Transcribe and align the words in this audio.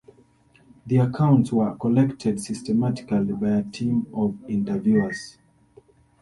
The 0.87 0.97
accounts 0.97 1.51
were 1.53 1.75
collected 1.75 2.41
systematically 2.41 3.33
by 3.33 3.49
a 3.57 3.63
team 3.65 4.07
of 4.11 4.35
interviewers. 4.49 5.37